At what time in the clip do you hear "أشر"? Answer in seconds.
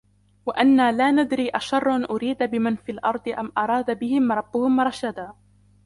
1.49-2.09